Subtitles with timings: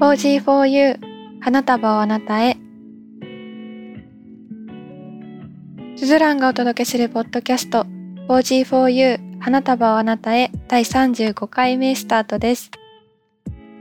[0.00, 1.00] 4G4U
[1.40, 2.56] 花束をあなたへ
[5.96, 7.84] スズランがお届けするポッドキャスト
[8.28, 12.70] 4G4U 花束をあなたへ第35回目スタートです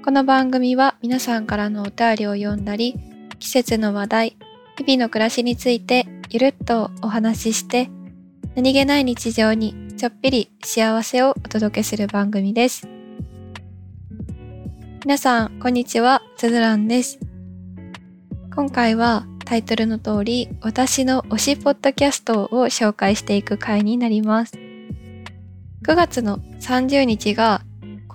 [0.03, 2.95] この番組は皆さんからのお便りを読んだり
[3.37, 4.37] 季節の話題
[4.75, 7.91] 日々の暮らしについてゆるっとお話しして
[8.55, 12.96] 何気ない日常にちょっぴり幸せをお届けする番組です。
[15.05, 17.19] 皆さん、こんにちは、つづらんです。
[18.53, 24.53] 今回はタイトルの通り、私の推しポッドキャストを紹介していく回になります。
[24.55, 27.61] 9月の30日が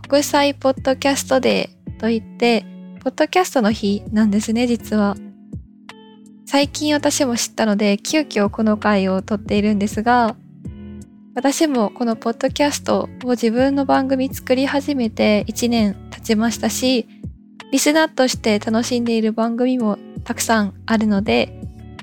[0.08, 2.66] 国際ポッドキャストデーといって、
[3.00, 5.16] ポッドキャストの日なんですね、実は。
[6.46, 10.36] 最近私も知ったので、急遽この回を撮っているんですが、
[11.34, 17.06] 私もこのポッドキャストを自分の番組作り始めて1年経ちましたし、
[17.72, 21.60] リスナーとして楽しんでいる番組もたくさんあるので、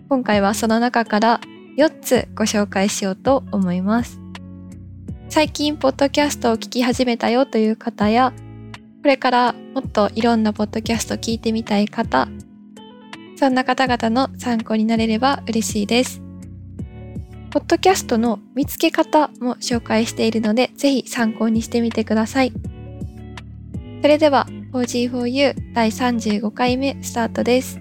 [0.09, 1.39] 今回はその中から
[1.77, 4.19] 4つご紹介しようと思います。
[5.29, 8.33] 最近、ポッドキャストを聞き始めたよという方や、
[9.01, 12.27] これからもっといろんなポッドキャスト聞いてみたい方、
[13.37, 16.21] そんな方々の参考になれれば嬉しいです。
[17.51, 22.51] ポッドキャストの見つけ方も紹介しているので、ぜひ参考にしてみてください。
[24.01, 27.79] それでは 4G4U 第35回目スタートです。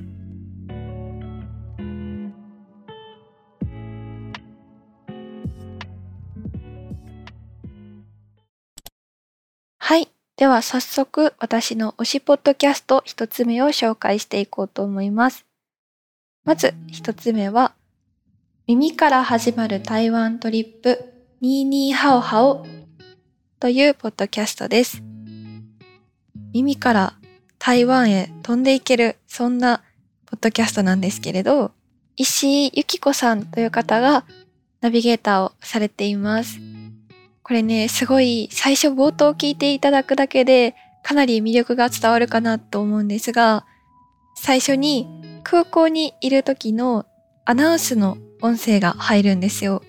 [9.79, 10.09] はい。
[10.37, 15.47] では早速私の推しポッドキャスト一つ目を紹介していこうと思います。
[16.45, 17.75] まず一つ目は
[18.67, 20.99] 耳から始まる台湾トリップ
[21.43, 22.67] 22ハオハオ
[23.61, 25.05] というポッドキャストです。
[26.59, 27.15] 耳から
[27.61, 29.83] 台湾へ飛んでいける、そんな
[30.27, 31.71] ポッドキャストなんですけれど、
[32.17, 34.25] 石井由紀子さんという方が
[34.81, 36.59] ナビゲーターをされています。
[37.45, 40.75] これね、すごい最初冒頭聞いていただくだけで
[41.05, 43.65] かなり魅力が伝わるかなと思うんですが、
[44.35, 45.07] 最初に
[45.45, 47.07] 空港にいる時の
[47.45, 49.83] アナウンスの音声が入るんですよ。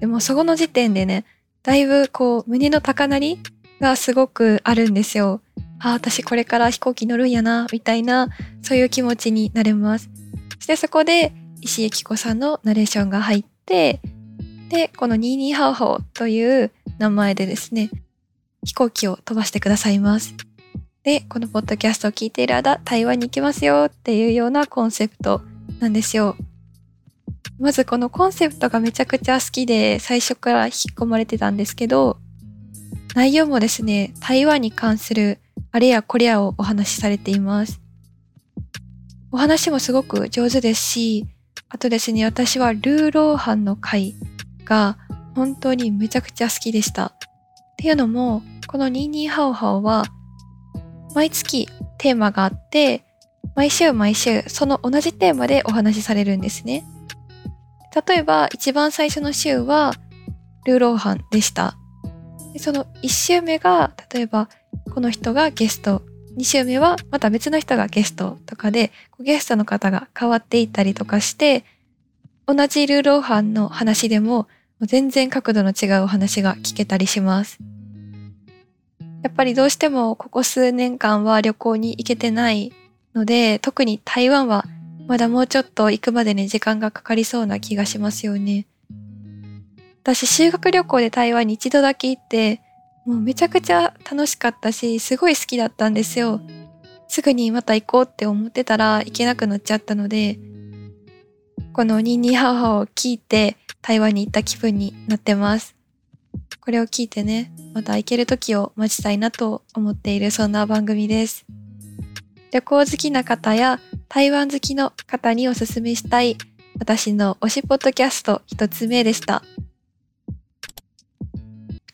[0.00, 1.24] でもそこの時点でね、
[1.62, 3.38] だいぶこう胸の高鳴り
[3.80, 5.40] がすごくあるんですよ。
[5.80, 8.28] あ、私これから飛行機乗るんやな、みたいな、
[8.62, 10.10] そういう気持ちになれます。
[10.56, 14.00] そしてそこで石井紀子さんのナレーションが入って、
[14.68, 17.90] で、このニーニーハオハオという名前でですね、
[18.64, 20.34] 飛行機を飛ばしてくださいます。
[21.04, 25.40] で、このポッドキャストを聞いている間、台湾に行きますよっていうようなコンセプト
[25.80, 26.36] なんですよ。
[27.58, 32.18] まずこのコンセプトがめちゃくちゃ好きで最初から引き込まれてたんですけど、
[33.14, 35.38] 内容もですね、台湾に関する
[35.72, 37.80] あれやこれやをお話しされています。
[39.30, 41.26] お話もすごく上手ですし、
[41.68, 44.14] あとですね、私はルーローハンの回
[44.64, 44.96] が
[45.34, 47.06] 本当にめちゃくちゃ好きでした。
[47.06, 47.10] っ
[47.76, 50.04] ていうのも、このニーニーハオハオは
[51.14, 53.04] 毎月テーマがあって、
[53.54, 56.84] 毎週毎週その同じテーマでお話しされるんですね。
[58.06, 59.92] 例えば一番最初の週は
[60.64, 61.76] ルーローハンでした。
[62.52, 64.48] でその1週目が例えば
[64.90, 66.02] この人がゲスト
[66.36, 71.64] 2週目はまた別の人がゲストとかでゲストの方が変わっていったりとかして
[72.46, 74.48] 同じルーローハンの話でも
[74.80, 77.58] 全然角度の違うお話が聞けたりします。
[79.22, 82.72] やっぱりどうしてもここ数年間は旅行に行けてない
[83.14, 84.64] ので特に台湾は
[85.08, 88.66] まだもうちょっと行くまでに時間がかかりそうな気がしますよね。
[90.02, 92.62] 私、修学旅行で台湾に一度だけ行って、
[93.08, 96.42] もうめちゃくちゃ楽しかったし、すごい好きだったんですよ。
[97.08, 100.38] すぐにまた行こうって思ってたら行けなくなっちゃったので、
[101.72, 105.74] このニーニハオハを聞いて台湾に行った気分になってます。
[106.60, 111.46] これを聞いてね、また行ける時を待ちたいなと思っているそんな番組です。
[112.52, 116.36] 旅行好きな方や台湾好きの方におすすめしたい
[116.78, 119.42] 私の推しポッドキャスト一つ目でした。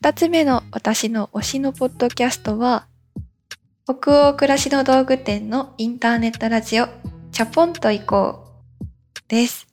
[0.04, 2.88] 二つ目の私の推しのポッドキャストは
[3.86, 6.88] 北欧暮らしの道具店のインターネットラジオ
[7.32, 8.44] チャポンと行こ
[8.82, 8.84] う
[9.28, 9.66] です。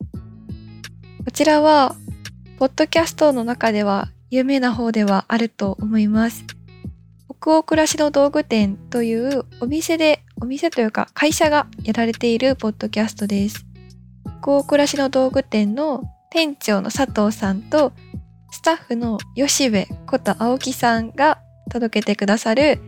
[1.25, 1.97] こちらは
[2.57, 6.45] ポッドキャストの中では有名な方ではあると思います。
[7.41, 13.65] 北欧暮らしの道具店というお店でお店というか会社がやられているポッドキャストです。
[14.41, 17.91] 北欧暮らしの道具店の店長の佐藤さんと
[18.51, 21.39] スタッフの吉部こと青木さんが
[21.71, 22.80] 届けてくださる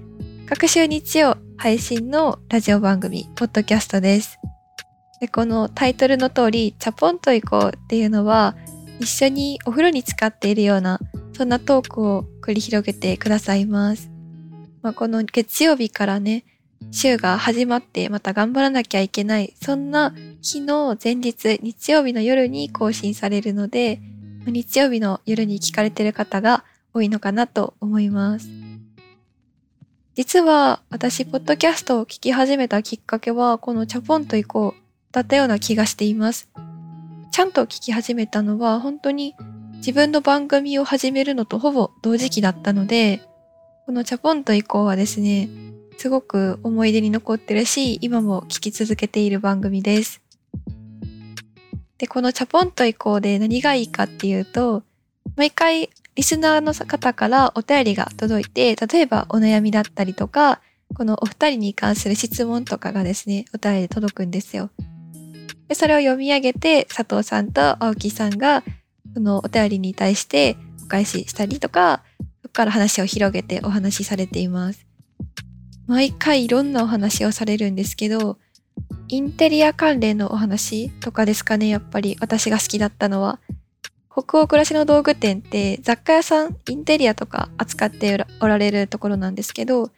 [0.45, 4.37] 各週日曜配信のラジオ番組、ポッドキャストです。
[5.21, 8.57] でこのタイトルの通り、チャポンと行こうっていうのは、
[8.99, 10.99] 一緒にお風呂に浸かっているような、
[11.31, 14.11] そんなトークを繰り広げてくださいます。
[14.81, 16.43] まあ、この月曜日からね、
[16.91, 24.01] 週が始まってまた頑張らなきゃいけない、そんな日の前日、日曜日の夜に更新されるので、
[24.47, 26.63] 日曜日の夜に聞かれてる方が
[26.93, 28.47] 多いのかなと思います。
[30.15, 34.81] 実は私、ポッドキャストを聞き始めたきっかけは、このチャポンと行こう
[35.11, 36.49] だったような気がしています。
[37.31, 39.35] ちゃんと聞き始めたのは、本当に
[39.77, 43.21] 自分の番組を始めるのとほぼ同時期だったので、
[43.87, 45.49] このチャポンと行こうはですね、
[45.97, 50.21] すごく思い出に残ってるし、今も聞き続けている番組です。
[51.97, 54.83] で、このチャポンと行こうで何がいいかっていうと、
[55.35, 60.61] 毎回リスナーの方からお便りが届いて、例えばお悩みだったりとか、
[60.93, 64.69] このお二人に関する質問とかがですね、お便りで届くんですよ。
[65.67, 68.63] で、それを読み上げて、佐藤さんと青木さんが、
[69.13, 72.03] そのお便りに対してお返ししたりとか、
[72.43, 74.85] そこから話を広げてお話しされています。
[75.87, 78.37] 毎回いろんなお話をされるんですけど、
[79.07, 83.39] インテリア関連のお話とかですかね、やっぱり私が好きだったのは。
[84.11, 89.91] 北欧暮らしの道具店って雑貨屋さん、インテリアとか扱っておられるところなんですけど、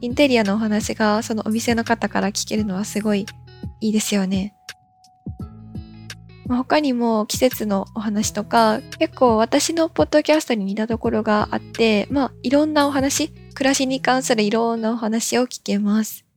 [0.00, 3.26] インテリアのお話がそのお店の方から聞けるのはすごい
[3.80, 4.54] いいですよね。
[6.46, 16.27] まあ、他にも季節のお話とか、結構私のポッドキャストに似たところがあって、まあいろんなお話、暮らしに関するいろんなお話を聞けます。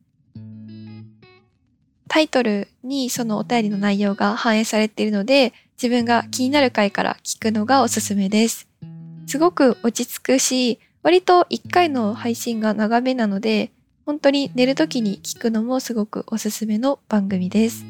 [2.12, 8.68] タイトルにそのお便りの内容が反映されているので、自分が気になる回から聞くのがおすすめです。
[9.26, 13.72] すごく落ち着くし、割と1回の配信が長めなので、
[14.04, 17.86] 本当に寝る時に聞くのもすごくおすすめの番組です。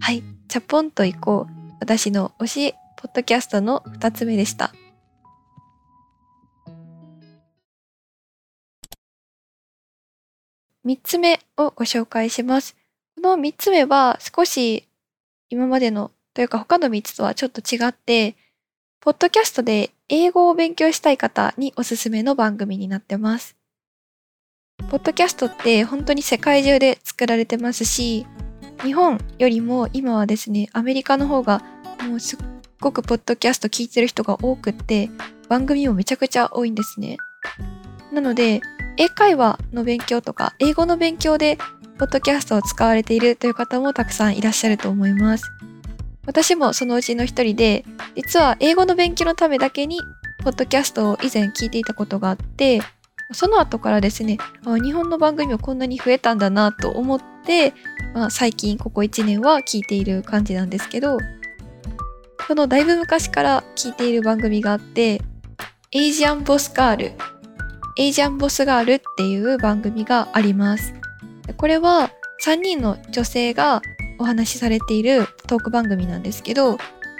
[0.00, 1.74] はい、チャポンと行こう。
[1.80, 4.72] 私の推しポッドキャストの2つ目でした。
[10.86, 12.74] 3つ目をご紹介します。
[13.24, 14.86] この3つ目は少し
[15.48, 18.36] 今までのというか他の3つとはちょっと違って、
[19.00, 23.56] ポッドキャストで英語を勉強したい方におすすめの番組になってます。
[24.90, 28.26] ポッドキャストって本当に世界中で作られてますし、
[28.82, 31.62] 日本よりも今はですね、アメリカの方が
[32.06, 32.38] もうすっ
[32.78, 35.08] ごくポッドキャスト聞いてる人が多くって、
[35.48, 37.16] 番組もめちゃくちゃ多いんですね。
[38.12, 38.60] なので、
[38.98, 41.56] 英会話の勉強とか、英語の勉強で、
[41.98, 45.44] ポッドキャストを使われているという方もたくさんいらっしゃると思います。
[46.26, 47.84] 私もそのうちの一人で、
[48.16, 50.00] 実は英語の勉強のためだけに、
[50.42, 52.80] ポッドキャストを以前聞いていたことがあって、
[53.32, 54.38] その後からですね、
[54.82, 57.74] 日本の番組もこんなに増えたんだなと思って、
[58.14, 61.18] まあ、最近ここ1年は聞いている感じなんですけど、
[62.46, 65.22] そのだいぶ昔から聞いている番組があって、
[65.92, 67.12] エイジアンボスガール、
[67.96, 70.94] エイジアンボスガールっていう番組があります。
[71.56, 72.10] これは
[72.44, 73.82] 3人の女性が
[74.18, 76.78] お話しされているトーク番組なんですけど、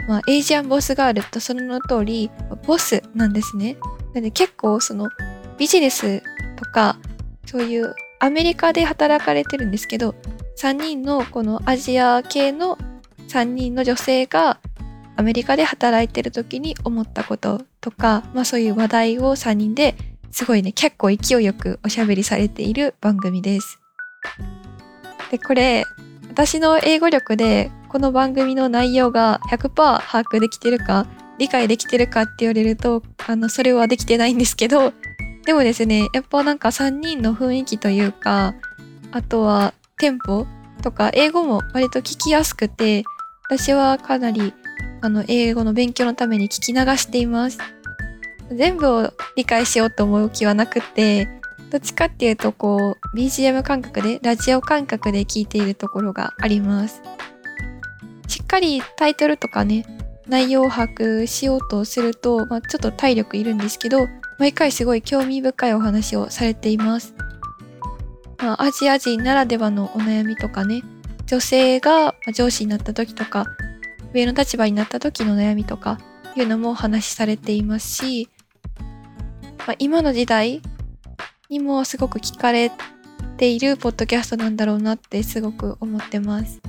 [0.08, 2.30] まあ、エイジアンボスガールとそのの通り、
[2.66, 3.76] ボスなんですね。
[4.14, 5.08] なので結構その
[5.58, 6.22] ビジネス
[6.56, 6.98] とか、
[7.46, 10.14] そういうアメリカで働かれてるんですけど、
[10.58, 12.78] 3人のこのアジア系の
[13.28, 14.60] 3人の女性が
[15.16, 19.94] アメリカで働いてる時に思ったこととか、まあそういう話題を3人で
[20.30, 23.83] すごいね、結構勢いよくおしゃべりされている番組です。
[25.30, 25.84] で、これ、
[26.30, 31.06] 私の英語力でこの番組の内容が100%把握できてるか、
[31.38, 34.92] 理解できてるかって言われると、あの、それはできてないんですけど、
[35.44, 38.54] でもですね、やっぱなんか3人の雰囲気というか、
[39.12, 40.46] あとはテンポ
[40.82, 43.04] とか、英語も割と聞きやすくて、
[43.48, 44.54] 私はかなり
[45.02, 47.58] あの英語の勉強のために聞き流しています。
[48.50, 51.28] 全部を理解しようと思う気はなくて、
[51.74, 57.02] どっちかっていうとこう BGM 感覚で、ラジオ感覚で聞いているところがあります。
[58.28, 59.84] しっかりタイトルとかね、
[60.28, 64.06] 内容を把握しようとすると、まあ、ちょっと体力いるんですけど、
[64.38, 67.12] 毎回すごい興味深いお話をされています。
[68.38, 70.84] まあ、アジア人ならではのお悩みとかね、
[71.26, 73.46] 女性が上司になった時とか、
[74.12, 75.98] 上の立場になった時の悩みとか
[76.36, 78.28] いうのもお話しされていますし、
[79.66, 80.62] まあ、今の時代
[81.54, 82.73] にもすごく聞かれ
[83.37, 86.61] ているポッドキャストなんだろうなってすごく思ってます。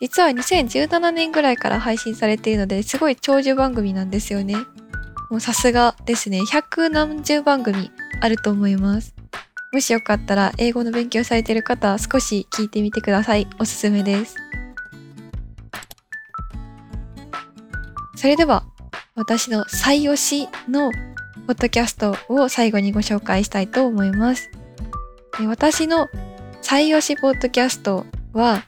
[0.00, 4.54] 実は2017年ぐらいから配信されているのですごい長寿番組なんですよね。
[5.30, 6.40] もうさすがですね。
[6.46, 7.90] 百何十番組
[8.22, 9.14] あると思います。
[9.70, 13.46] もしよかったら英語の勉強されている方は少し聞いてみてください。
[13.58, 14.34] おすすめです。
[18.16, 18.64] それでは
[19.14, 20.90] 私の最推しの
[21.48, 24.50] ポッドキャストを最後にご紹介したいと思います。
[25.46, 26.08] 私の
[26.60, 28.64] 最推しポッドキャストは、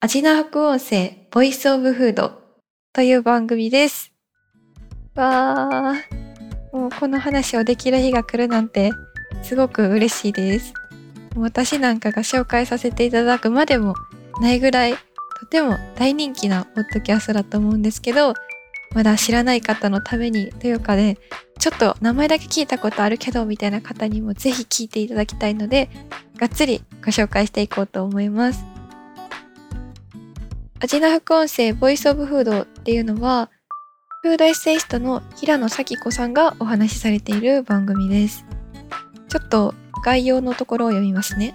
[0.00, 2.42] 味な副音声ボイスオブフード
[2.92, 4.10] という番組です。
[5.14, 8.90] わー、もうこの話をできる日が来るなんて
[9.44, 10.74] すごく嬉しいです。
[11.36, 13.94] 私なんかが紹介させていただくまでも
[14.40, 14.94] ないぐらい
[15.38, 18.34] とても大人気なポッドキャストだと思うんですけど、
[18.92, 21.16] まだ知らない方のためにというかね、
[21.66, 25.90] ちょっと名前だけ聞いたことあるけどみたいな方にもぜひ聞いていただきたいので、
[26.38, 28.64] がっつりご紹介していこうと思います。
[30.78, 33.50] 味の副音声ボイスオブフードっていうのは、
[34.22, 38.44] フードエッセイストの平野咲子さんがお話しされている番組です。
[39.28, 41.52] ちょっと概要のところを読みますね。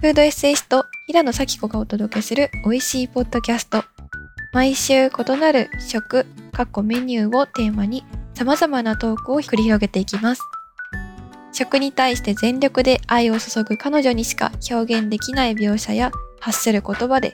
[0.00, 3.84] フードエッセイスト平野咲子がお届けする美味しいポッドキャスト。
[4.54, 8.04] 毎週異なる食、過去メニューをテーマに
[8.38, 10.42] 様々なトークを繰り広げていきます。
[11.52, 17.32] 食に対して全力で愛を注ぐ彼女にしか表現できない描写や発する言葉で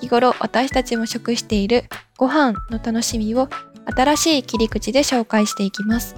[0.00, 1.84] 日頃私たちも食している
[2.16, 3.50] ご飯の楽しみを
[3.84, 6.16] 新しい切り口で紹介していきます。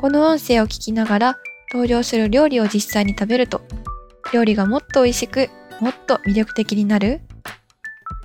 [0.00, 1.38] この音声を聞きながら
[1.72, 3.60] 登場する料理を実際に食べると
[4.34, 7.20] 料理がもっと美味しくもっと魅力的になる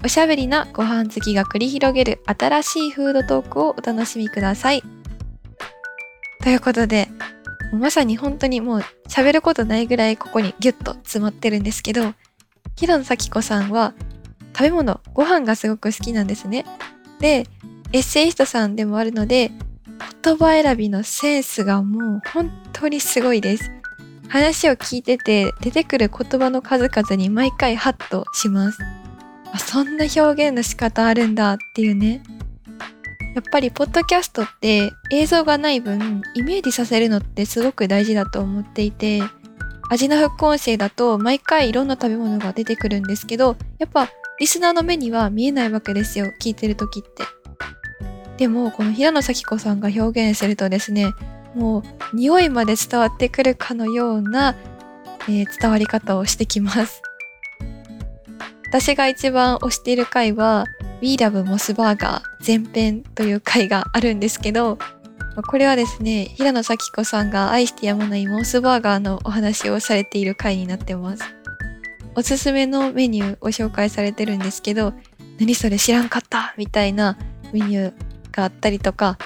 [0.03, 4.94] おしゃべりなご飯好きが繰り広げる新しいフードトークをお楽しみください。
[6.45, 7.09] ということで、
[7.73, 12.13] まさに本当にもう喋ることないぐらいここにギュッと詰まってるんですけど、
[12.75, 13.95] 平野咲子さんは
[14.55, 16.63] 食べ物、ご飯がすごく好きなんですね。
[17.19, 17.47] で、
[17.93, 19.49] エッセイストさんでもあるので、
[20.23, 23.71] 言葉選びのセンスがもう本当にすごいです。
[24.27, 28.77] 話を聞いてて出てくる言葉の数々に毎回ハッとします。
[29.51, 32.21] あそんな表現の仕方あるんだっていうね
[33.35, 39.21] やっぱりポッドキャストって映像がない分イメージさせるのってすごく大事だと思っていて
[39.89, 47.23] 味の副音声だと毎回いろんな食べ物が出てくるんですけどやっぱリスナーの目には見えないわけですよ聞いてる時って。
[48.37, 51.13] でもこの平野咲子さんが表現するとですね
[51.53, 51.83] もう
[52.15, 54.55] 匂いまで伝わってくるかのような、
[55.29, 57.01] えー、伝わり方をしてきます。
[58.67, 60.65] 私が一番推している回は
[61.05, 64.79] We Love モスバーガー前編という回があるんですけど
[65.45, 71.23] これはですね平野咲子さんが愛してやまないモスバーガーのお話をされている回になってます。
[72.15, 74.93] おすすめのメニューを紹介されてるんですけど
[75.39, 77.19] 何それ知らんかったみたいな
[77.53, 77.93] メニュー
[78.31, 79.19] があったりとか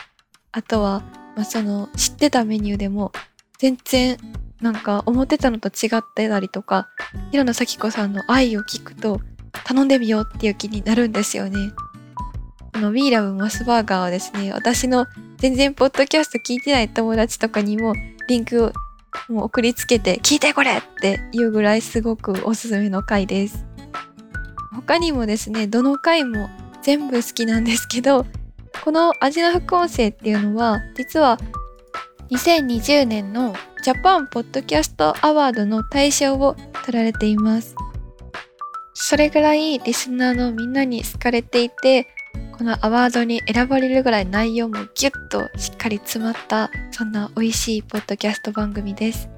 [0.51, 1.03] あとは、
[1.37, 3.13] まあ、その知ってたメニューでも
[3.57, 4.17] 全然
[4.59, 6.89] なんか思ってたのと違ってたりとか
[7.31, 9.21] 平野咲子さんの愛を聞くと
[9.65, 11.71] 頼んでみようっていう気になるんですよね。
[12.73, 17.93] この We Love モスバーガーはですね、私の全然ポッドキャスト聞いてない友達とかにも
[18.27, 18.71] リンクを
[19.27, 23.65] もう送りつけて聞いてこれっていうぐらいすごくおすすめの回です。
[24.73, 26.49] 他にもですね、どの回も
[26.81, 28.25] 全部好きなんですけど、
[28.83, 31.37] この味の副音声っていうのは実は
[32.31, 33.53] 2020年の
[33.83, 37.75] ジャパンポッドキャストアワードの大賞を取られています。
[39.01, 42.07] それぐらいリスナーのみんなに好かれていて、
[42.51, 49.29] このアワードに選ばれるぐらい内容もギュッとしっかり詰まった、そんな美味しいポッドキャスト番組です。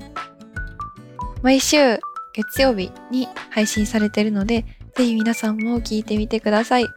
[1.42, 2.00] 毎週
[2.34, 4.66] 月曜日に配信されているので、
[4.96, 6.88] ぜひ皆さんも聞いてみてください。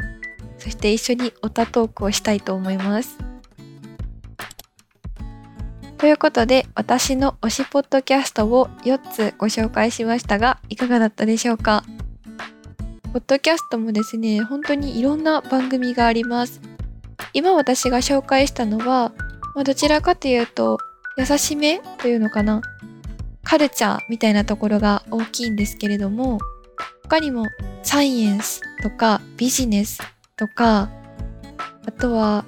[0.58, 3.18] そして一緒にオタトークをしたいと思います。
[5.98, 11.84] ということで、私の推しポッドキャストを4つご紹介しましたが、いかがだったでしょうか？
[13.14, 16.60] ポッドキャストもですね、本当にいろんな番組があります。
[17.32, 19.12] 今私が紹介したのは、
[19.54, 20.78] まあ、どちらかというと、
[21.16, 22.60] 優しめというのかな。
[23.44, 26.40] カルチャーみたいなところが大きいんですけれども、
[27.04, 27.46] 他にも
[27.84, 30.00] サイエンスとかビジネス
[30.36, 30.90] とか、
[31.86, 32.44] あとは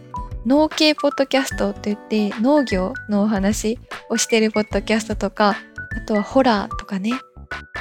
[0.46, 3.78] 農系ポッドキャストといって農業のお話
[4.10, 5.54] をしてるポッドキャストとか、
[5.96, 7.12] あとはホラーとかね、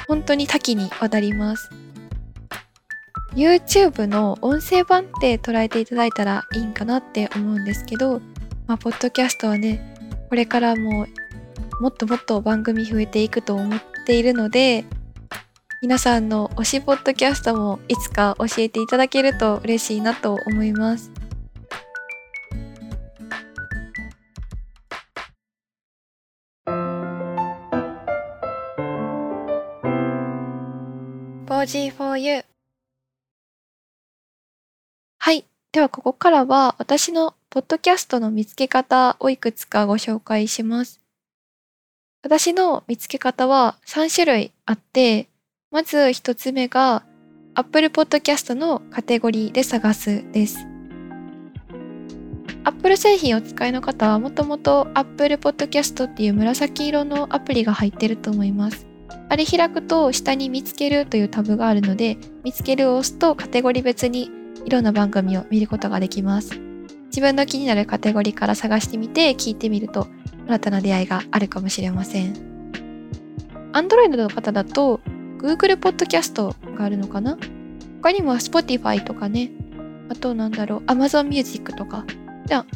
[0.06, 1.68] 本当に多岐にわたります。
[3.36, 8.20] YouTube の音声版って捉えていただいたらいいんかなって思うんですけど、
[8.66, 9.94] まあ、ポッドキャストはね、
[10.30, 11.06] これからも
[11.78, 14.86] もっともっと番組増えていくと思っているので、
[15.82, 21.12] 皆さんの推しポッドキャストもいつか教えていただけると嬉しいなと思います。
[35.76, 41.02] ではここからは私のポッドキャストの見つけ方をいくつかご紹介します。
[42.22, 45.28] 私の見つけ方は3種類あって、
[45.70, 47.04] まず1つ目が
[47.52, 50.66] Apple Podcast のカテゴリーで探すです。
[52.64, 58.86] Apple 製品をお使いの方はもともと Apple Podcast っていう紫色のアプリが入ってると思います。
[59.28, 64.30] あれ開くと下に見つけるというタブがあるので、見つけるを押すとカテゴリー別に
[64.66, 66.60] いろんな番組を見ることができます。
[67.06, 70.06] 自分の気になるカテゴリーから探してみて聞いてみると
[70.46, 72.34] 新たな出会いがあるかもしれません。
[73.72, 75.00] Android の方だと
[75.38, 77.38] Google Podcast があるのかな？
[78.02, 79.50] 他にも Spotify とかね、
[80.10, 82.04] あとなんだろう、Amazon Music とか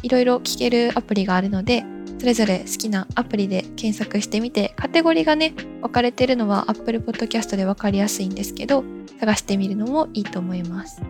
[0.01, 1.83] いろいろ聞けるアプリがあるので
[2.19, 8.83] それぞれ好きなアプリで検索してみてカテゴリーがね分かれてるのは Apple Podcast で分かりやすいんですけど
[9.19, 11.01] 探してみるのもいいと思います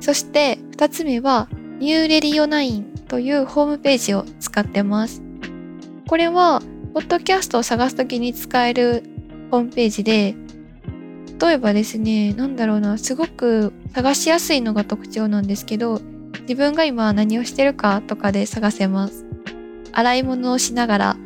[0.00, 5.22] そして2つ目は New Radio 9というホームページを使ってます
[6.08, 6.60] これは
[6.94, 9.04] ポッドキャストを探すときに使える
[9.50, 10.34] ホームページで
[11.40, 16.02] 例えばですね、なんだろうな、すごく探しやすいのが特徴なんですけど、
[16.42, 19.24] 自分が今何をしてるかとかで探せます。
[19.92, 21.16] 洗い物をしながら、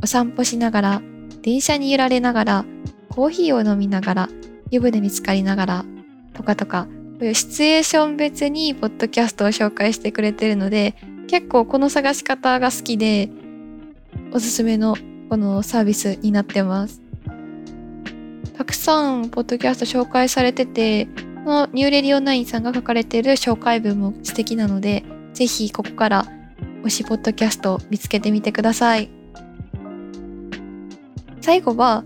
[0.00, 1.02] お散歩しながら、
[1.42, 2.64] 電車に揺られながら、
[3.08, 4.28] コーヒーを飲みながら、
[4.70, 5.84] 湯船に浸かりながら、
[6.34, 6.86] とかとか、
[7.20, 10.94] シチュエーション別にポッドキャストを紹介してくれてるので、
[11.28, 13.30] 結構この探し方が好きで、
[14.32, 14.96] おすすめの
[15.30, 17.00] このサービスになってます。
[18.56, 21.06] たくさんポッドキャスト紹介されてて、
[21.44, 26.26] このニューレディオ9さんが書かれてる紹介文も素敵なので、ぜひここから
[26.82, 29.08] 推しポッドキャストを見つけてみてください。
[31.40, 32.04] 最後は、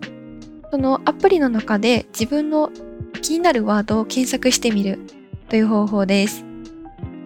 [0.70, 2.70] そのアプリの中で自分の
[3.20, 4.98] 気になるワードを検索してみる
[5.48, 6.44] という方法です。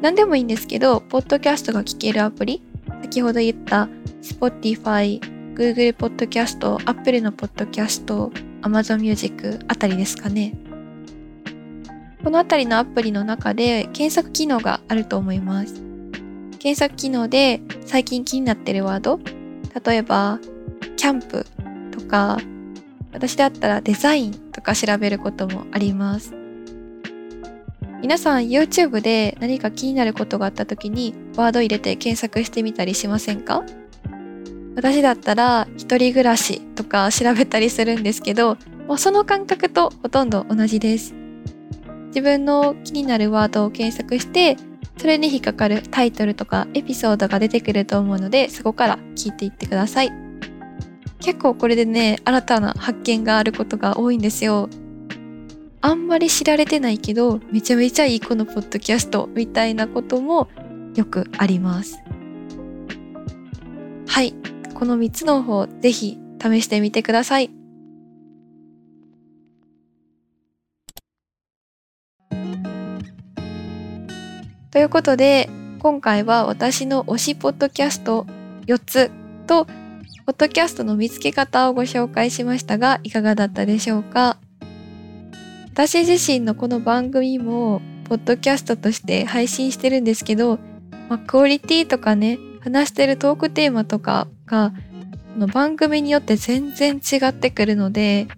[0.00, 2.62] 何でもいいんですけど、ポッドキャストが聞けるアプリ、
[3.02, 3.88] 先ほど言った
[4.22, 5.20] Spotify、
[5.54, 8.30] Google Podcast、Apple の Podcast、
[8.62, 10.54] Amazon Music あたりですかね。
[12.24, 15.74] このあたりのアプリの中で検索機能があると思います。
[16.58, 19.18] 検索機能で最近気になってるワード、
[19.84, 20.38] 例えば、
[20.96, 21.44] キャンプ
[21.90, 22.38] とか、
[23.12, 26.34] 私だったらデザインとか調べることもあります。
[28.00, 33.62] 皆さん YouTube で何か気になることがあった時にワード入れて検索してみたりしませんか？
[34.74, 38.56] 私だったら一人暮らしとか調べたりするんですけど、
[38.88, 41.14] もうその感覚とほとんど同じです。
[42.06, 44.56] 自分の気になるワードを検索して、
[44.96, 50.21] それに引っかかるタイトルとかエピソードが出てくると思うので、そこから聞いていってください。
[51.22, 54.68] 結構これでね、新たな発見があることが多いんですよ。
[55.80, 60.48] あんまり知られてないけど、めちゃめちゃいいこのポッドキャストみたいなことも
[60.96, 61.98] よくあります。
[64.06, 64.34] はい。
[64.74, 67.50] この3つの方、ぜひ試してみてください。
[74.72, 78.26] ということで、今回は私の推しポッドキャスト
[78.66, 79.10] 4つ
[79.46, 79.66] と、
[80.24, 84.38] ポッドキャストの見つけ方をご紹介しましたが、いかがだったでしょうか？
[85.72, 90.60] 私自身のこの番組も、ポッドキャストとして配信してるんですけど、
[91.08, 94.72] まあ、クオリティとかね、話してるトークテーマとかが、
[95.36, 98.28] の番組によって全然違ってくるので、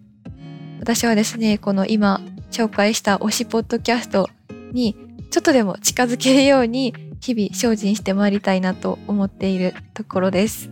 [0.80, 4.30] 私はですね、この今紹介した推しポッドキャスト
[4.72, 4.96] に
[5.30, 10.70] ちょっとでも近づけるように日々精進してまいりたいなと思っているところです。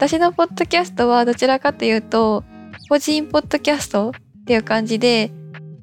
[0.00, 2.42] 私のポッドキャストはどちらかというと、
[2.88, 5.30] 個人ポッドキャストっていう感じで、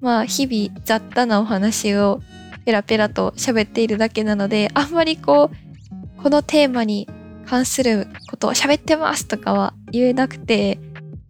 [0.02, 2.20] まあ日々雑多なお話を
[2.66, 5.52] ペラペラと喋っているだけなので、あんまりこ
[6.18, 7.08] う、このテーマに
[7.46, 10.80] 関することを喋ってますとかは言えなくて、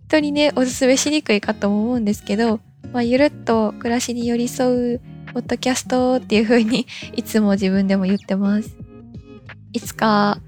[0.08, 2.62] 人にね、おすすめしにくいかとも思うんですけど、
[2.94, 5.02] まあ、ゆるっと暮らしに寄り添う
[5.34, 8.78] ポッドキャストっていう風にいつも自分でも言ってます。
[9.74, 10.40] いつか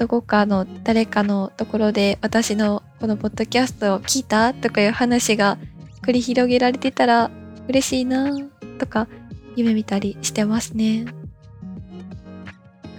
[0.00, 5.58] どこかの誰かのところで私のこのポッドキャストを聞いたとかいう話が
[6.00, 7.30] 繰り広げられてたら
[7.68, 8.30] 嬉しいな
[8.78, 9.08] とか
[9.56, 11.04] 夢見たりしてますね。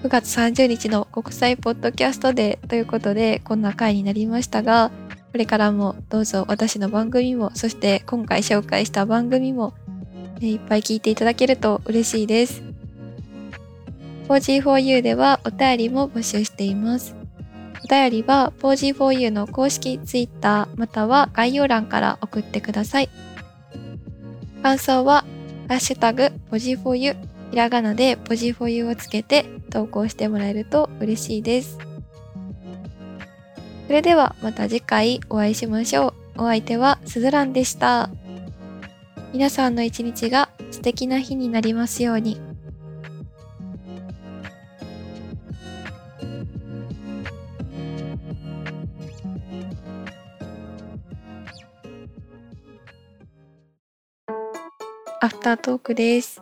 [0.04, 4.92] 9月30日の国際ポッドキャストデーということでこんな回になりましたが
[5.32, 9.74] これからもどうぞ私の番組もそして今回紹介した番組も
[10.40, 12.71] いっぱい聞いていただけると嬉しいです。
[14.32, 17.15] 4G4U ではお便りも募集しています。
[17.84, 23.10] お便りは POG4U の公式 Twitter または概要欄から送ってください。
[24.63, 25.26] 感想は、
[25.67, 27.15] ハッシュタグ POG4U
[27.50, 31.78] ひらがなで POG4U をつけて投稿してもらえると嬉しいです。
[33.88, 36.44] それではまた次回お会いしましょう。
[36.44, 38.10] お相手はすずらんでした。
[39.34, 42.51] 皆さんの一日が素敵な日になりますように。
[55.24, 56.42] アフタートークです。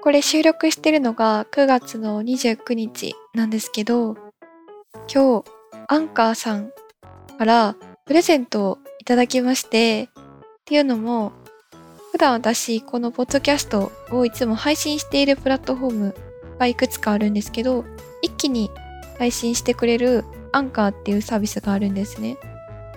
[0.00, 4.16] これ収録してるのが9月の29日なんですけど、
[5.12, 5.44] 今日、
[5.86, 6.70] アンカーさん
[7.36, 10.08] からプレゼントをいただきまして、っ
[10.64, 11.32] ていうのも、
[12.12, 16.14] 普段私、このポッドキャストをいつも配信しているプラットフォーム
[16.58, 17.84] がいくつかあるんですけど、
[18.22, 18.70] 一気に
[19.18, 22.38] 配信してくれるアンカーっていうサービスがあるんですね。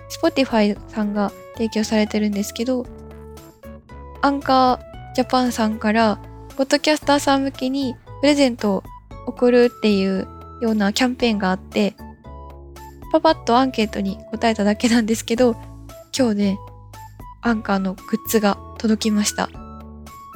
[0.08, 2.86] Spotify さんが提供されてるんですけど、
[4.22, 6.18] アンカージャパンさんから、
[6.56, 8.84] ポッドキャスターさん向けにプレゼントを
[9.26, 10.26] 送るっていう
[10.60, 11.94] ようなキャンペーンがあって、
[13.12, 15.56] パパッとアンケートに答えただけなんですけど、
[16.16, 16.58] 今日ね、
[17.42, 19.48] アンカーのグッズが届きました。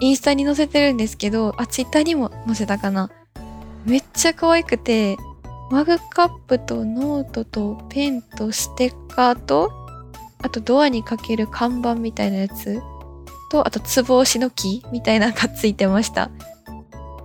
[0.00, 3.10] インスタに載せてるんですけど、あ、ツイッターにも載せたかな。
[3.84, 5.16] めっちゃ可愛くて、
[5.70, 9.70] マグカップとノートとペンとステッカーと、
[10.42, 12.80] あとドアにかける看板みたいなやつ
[13.50, 16.30] と、あと、つぼしの木みたいなのがついてました。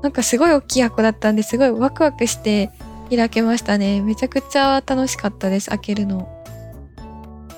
[0.01, 2.69] なんかすごい大きい箱だったんですごいワクワクして
[3.09, 4.01] 開けましたね。
[4.01, 6.27] めちゃくちゃ楽しかったです、開けるの。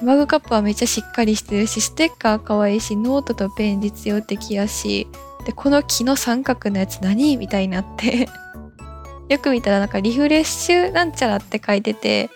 [0.02, 5.08] マグカップはめっちゃしっかりしてるし、ステッカー可愛いし、ノートとペン実用的やし、
[5.46, 8.28] で、この木の三角のやつ何みたいになって
[9.30, 12.30] よく見たらなんかリフレッシュなんちゃらって書いてて、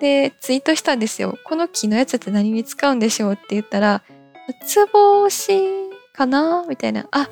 [0.00, 1.38] で、ツイートしたんですよ。
[1.44, 4.02] この木のやつって何に使うんでしょうって言ったら、
[4.66, 5.60] つぼ押し
[6.14, 6.64] かな？
[6.68, 7.06] みたいな。
[7.10, 7.28] あ、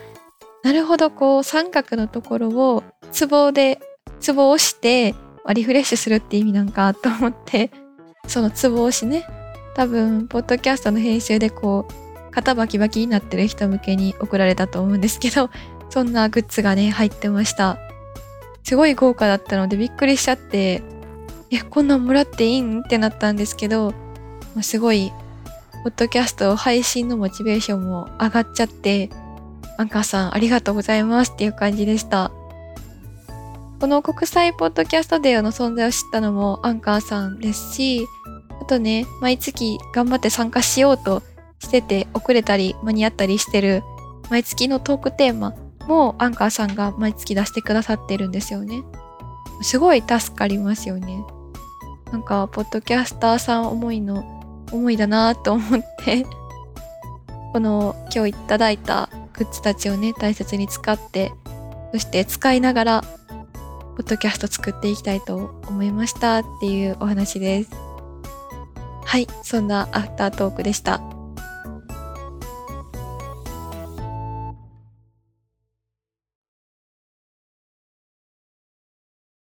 [0.63, 3.81] なるほど、こう、三角のところを、つぼで、
[4.21, 5.15] つぼ押して、
[5.55, 7.71] リフレッシュするって意味なんかと思って、
[8.27, 9.27] そのつぼ押しね、
[9.75, 15.51] 多分、ポッドキャストの編集でこう、肩バキバキになってる人向けに送られたと思うんですけど、
[15.89, 17.79] そんなグッズがね、入ってました。
[18.63, 20.83] すごい豪華だったのでびっくりしちゃって、
[21.51, 22.83] え、こんなんもらっていいん？
[22.83, 23.93] ってなったんですけど、
[24.63, 25.11] すごい
[25.83, 29.09] ポッドキャスト配信のモチベーションも上がっちゃって、
[29.79, 32.31] アンカーさんありがとうございますっていう感じでした。
[33.81, 38.07] この国際ポッドキャストデーの存在を知ったのもアンカーさんですし、
[38.61, 41.23] あとね、毎月頑張って参加しようと
[41.61, 43.83] してて遅れたり間に合ったりしてる
[44.29, 45.55] 毎月のトークテーマ
[45.89, 48.83] もアンカーさんが毎月出してくださってるんですよね。
[49.63, 51.25] すごい助かりますよね。
[52.13, 54.40] なんか、ポッドキャスターさん思いの
[54.73, 56.27] 思いだなと思って。
[57.53, 61.33] この今日いただいたグッズたちをね大切に使って
[61.93, 63.05] そして使いながら
[63.97, 67.71] ポッドキャスト作っていきたいと思いましたっていうお話です。
[69.05, 71.20] はいそんなアフタートークでした。